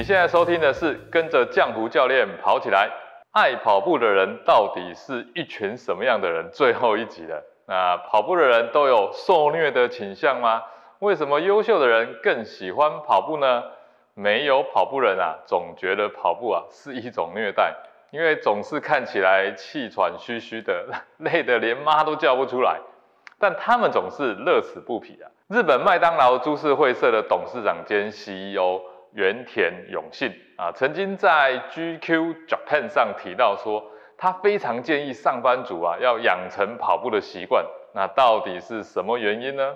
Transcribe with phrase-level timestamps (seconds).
[0.00, 2.90] 你现在收听的是跟着浆糊教练跑起来。
[3.32, 6.48] 爱跑步的人到底是一群什么样的人？
[6.50, 7.44] 最后一集了。
[7.66, 10.62] 那跑步的人都有受虐的倾向吗？
[11.00, 13.62] 为什么优秀的人更喜欢跑步呢？
[14.14, 17.74] 没有跑步人啊，总觉得跑步啊是一种虐待，
[18.10, 20.86] 因为总是看起来气喘吁吁的，
[21.20, 22.80] 累得连妈都叫不出来。
[23.38, 25.28] 但他们总是乐此不疲啊。
[25.48, 28.80] 日本麦当劳株式会社的董事长兼 CEO。
[29.12, 33.82] 原田永信啊，曾经在 GQ Japan 上提到说，
[34.16, 37.64] 他非常建议上班族啊要养成跑步的习惯。
[37.92, 39.74] 那到底是什么原因呢？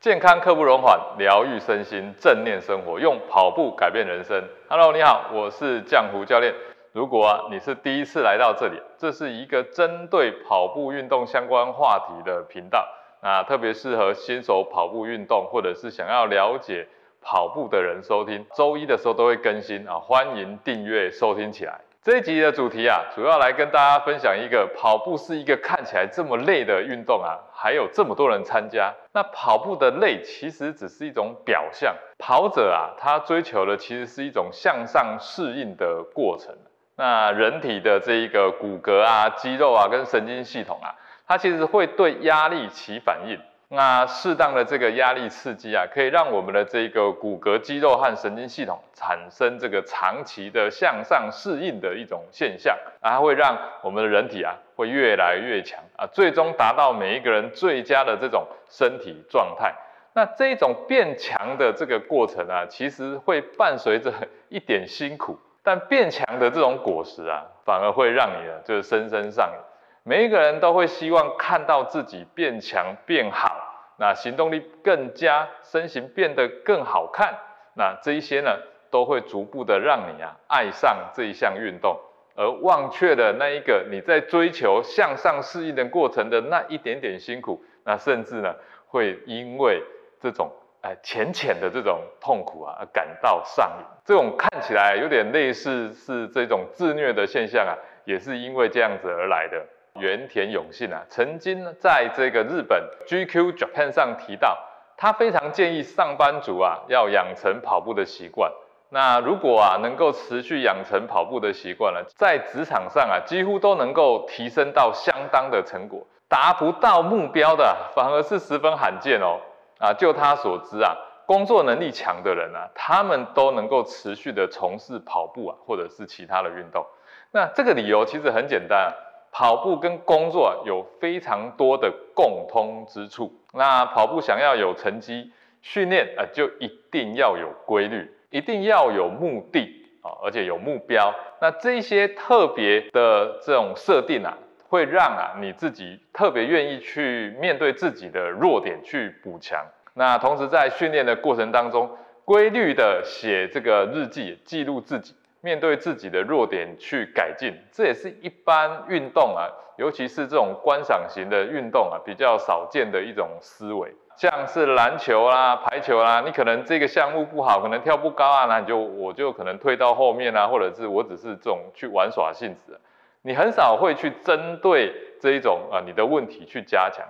[0.00, 4.42] 健康刻不容缓，疗愈身心，正念生活，用跑步改变人生。
[4.68, 6.54] Hello，你好，我是江湖教练。
[6.92, 12.86] 如果你是第一次来到这里，这是一个针对跑步运动相关话题的频道，
[13.22, 16.86] 那特别适合新手跑步运动，或者是想要了解。
[17.24, 21.80] 跑步的人收听，周一的时候都会更新啊，欢迎订阅收听起来。
[22.02, 28.92] 这一集的主题啊，主要来跟大家分享一个跑步是一个看起来这么累的运动啊，还有这么多人参加。
[29.14, 36.54] 那跑步的累其实只是一种表象，跑者啊，他追求的其实是一种向上适应的过程。
[36.96, 40.94] 那人体的这一个骨骼啊、肌肉啊跟神经系统啊，
[41.26, 43.40] 它其实会对压力起反应。
[43.68, 59.74] 那适当的这个压力刺激啊，可以让我们的这个骨骼、肌肉和神经系统产生这个长期的向上适应的一种现象，啊，会让我们的人体啊会越来越强啊，最终达到每一个人最佳的这种身体状态。
[60.12, 64.12] 那这种变强的这个过程啊，其实会伴随着
[64.48, 69.58] 一点辛苦，但变强的这种果实啊，反而会让你呢就是深深上瘾。
[70.06, 73.56] 每一个人都会希望看到自己变强变好，
[73.98, 77.34] 那行动力更加，身形变得更好看，
[77.74, 78.50] 那这一些呢，
[78.90, 81.98] 都会逐步的让你啊爱上这一项运动，
[82.36, 88.54] 而忘却了那一个你在追求向上适应的过程的那一点点辛苦，那甚至呢
[88.86, 89.82] 会因为
[90.20, 97.72] 这种哎浅浅的这种痛苦啊而感到上瘾，这种看起来有点类似是这种自虐的现象啊，
[98.04, 99.64] 也是因为这样子而来的。
[100.00, 104.58] 原田永信啊，曾经在这个日本 GQ Japan 上提到，
[104.96, 108.50] 他非常建议上班族啊要养成跑步的习惯。
[108.90, 116.04] 那如果啊能够持续养成跑步的习惯了，在职场上啊几乎都能够提升到相当的成果。
[116.28, 119.38] 达不到目标的反而是十分罕见哦。
[119.78, 126.84] 啊，就他所知啊，工作能力强的人啊，他们都能够持续的从事跑步啊，或者是其他的运动。
[127.30, 128.92] 那这个理由其实很简单。
[129.36, 133.32] 跑步跟工作有非常多的共通之处。
[133.52, 141.12] 那跑步想要有成绩，训练啊就一定要有规律，一定要有目的啊，而且有目标。
[141.40, 149.66] 那这些特别的这种设定啊，会让啊你自己特别愿意去面对自己的弱点去补强。
[149.94, 151.90] 那同时在训练的过程当中，
[152.24, 155.12] 规律的写这个日记，记录自己。
[155.44, 159.44] 面对自己的弱点去改进，这也是一般运动啊，
[159.76, 163.94] 尤其是这种观赏型的运动啊，比较少见的一种思维。
[164.16, 172.80] 像是篮球啦、排球啦，你可能这个项目不好，可能跳不高啊，那你就我就可能退到后面啊，或者是我只是这种去玩耍性质，
[173.20, 177.04] 你很少会去针对这一种啊你的问题去加强。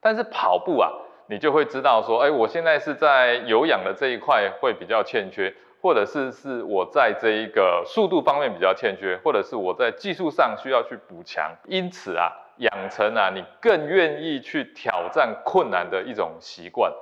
[0.00, 0.90] 但是跑步啊，
[1.28, 5.54] 你就会知道说，哎，我现在是在有氧的这一块会比较欠缺。
[5.86, 16.92] 或者是是我在这一个速度方面比较欠缺，或者是我在技术上需要去补强，因此啊，养成啊你更愿意去挑战困难的一种习惯，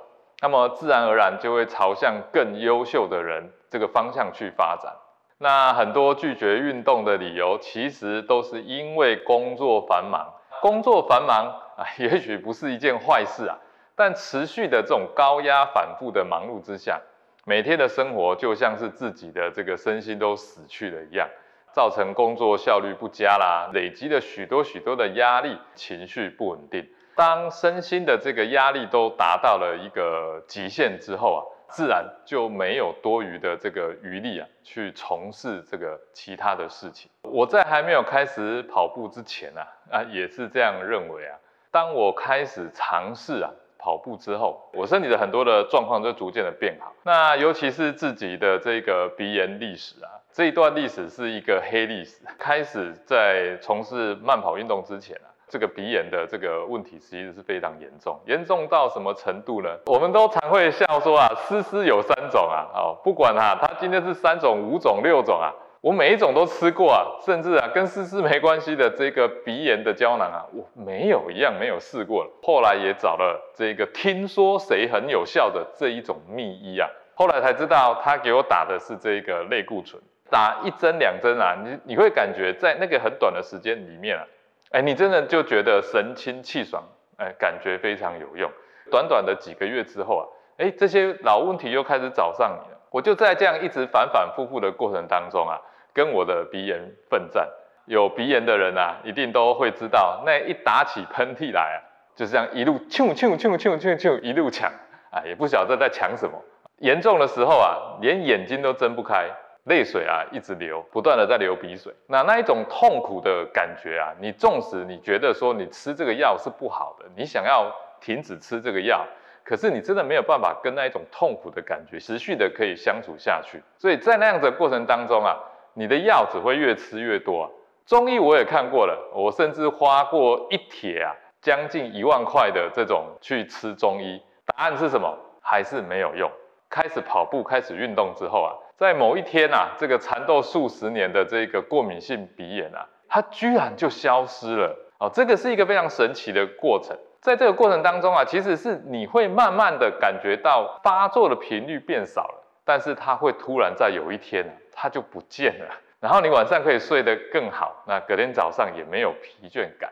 [0.43, 4.93] 那么自然而然就会朝向更优秀的人这个方向去发展。
[5.39, 10.31] 那很多拒绝运动的理由，其实都是因为工作繁忙。
[10.61, 13.57] 工作繁忙啊，也许不是一件坏事啊，
[13.95, 17.01] 但持续的这种高压、反复的忙碌之下。
[17.47, 21.29] 每天的生活就像是自己的这个身心都死去了一样，
[21.71, 26.89] 造成工作效率不佳啦，累积了许多许多的压力，情绪不稳定。
[27.15, 37.11] 当身心的这个压力都达到了一个极限之后啊，自然就没有多余的这个余力啊，去从事这个其他的事情。
[37.21, 41.37] 我在还没有开始跑步之前啊，啊也是这样认为啊。
[41.69, 43.51] 当我开始尝试啊。
[43.85, 46.91] 跑步之后，我身体的很多的状况就逐渐的变好。
[47.03, 52.23] 那尤其是自己的这个鼻炎历史啊，这一段历史是一个黑历史。
[52.39, 59.69] 开始在从事慢跑运动之前啊，这个鼻炎的这个问题其实是非常严重，严重到什么程度呢？
[59.85, 65.53] 我们都常会笑说啊，丝丝有三种啊，哦，不管啊，它今天是三种、五种、六种啊，
[65.85, 72.31] 我每一种都吃过啊，甚至啊，跟丝丝没关系的这个鼻炎的胶囊啊，我没有一样没有试过了。
[72.41, 80.01] 后来也找了这个听说谁很有效的这一种秘医啊，后来才知道他给我打的是这个类固醇，
[80.31, 84.25] 打一针两针啊，你你会感觉在那个很短的时间里面啊。
[84.71, 86.83] 哎，你真的就觉得神清气爽，
[87.17, 88.49] 哎，感觉非常有用。
[88.89, 90.25] 短短的几个月之后啊，
[90.57, 92.79] 哎，这些老问题又开始找上你了。
[92.89, 95.61] 我就在这样一直反反复复的过程当中啊，
[95.95, 97.49] 跟我的鼻炎奋战。
[97.85, 101.77] 有鼻炎的人啊，一定都会知道，那一打起喷嚏来啊，
[102.15, 104.69] 就是这样一路呛呛呛呛呛呛一路抢，
[105.09, 106.39] 啊，也不晓得在抢什么。
[106.79, 109.27] 严重的时候啊，连眼睛都睁不开。
[109.65, 111.91] 泪水啊，一直流，不断的在流鼻水。
[112.05, 119.03] 那那一种痛苦的感觉啊，你纵使你觉得说你吃这个药是不好的，你想要停止吃这个药，
[119.43, 123.59] 可是你真的没有办法跟那一种痛苦的感觉持续的可以相处下去。
[123.79, 125.35] 所以在那样子的过程当中啊，
[125.75, 127.49] 你的药只会越吃越多啊。
[127.85, 134.19] 中医我也看过了，我甚至花过一帖啊，将近一万块的这种去吃中医。
[134.45, 135.15] 答案是什么？
[135.41, 136.31] 还是没有用。
[136.69, 138.55] 开始跑步，开始运动之后啊。
[138.77, 146.97] 在某一天呐，这个缠斗数十年的这个过敏性鼻炎啊，它居然就消失了哦，这个是一个非常神奇的过程。
[147.21, 154.45] 在这个过程当中啊，其实是你会慢慢的感觉到发作的频率变少了，但是它会突然在有一天
[154.75, 159.91] 它就不见了，然后你晚上可以睡得更好，那隔天早上也没有疲倦感。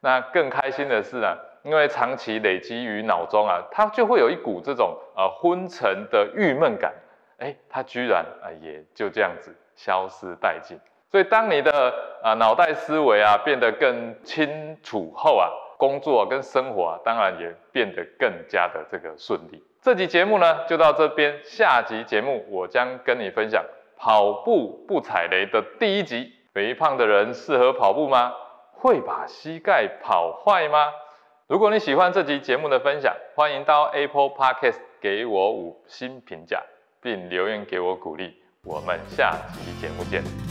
[0.00, 6.92] 那更开心的是呢，因为长期累积于脑中啊，它就会有一股这种呃昏沉的郁闷感。
[7.38, 10.78] 哎，它居然啊也就这样子消失殆尽。
[11.10, 15.48] 所以当你的啊脑袋思维啊变得更清楚后啊，
[15.78, 19.64] 工作跟生活啊当然也变得更加的这个顺利。
[19.80, 23.64] 这集节目呢就到这边，下集节目我将跟你分享
[24.04, 26.30] 跑步不踩雷的第一集。
[26.52, 28.34] 肥胖的人适合跑步吗？
[28.74, 30.92] 会把膝盖跑坏吗？
[31.46, 36.62] 如果你喜欢这集节目的分享，欢迎到 Apple Podcast 给我五星评价。
[37.00, 38.34] 并留言给我鼓励，
[38.64, 40.43] 我们下期节目见。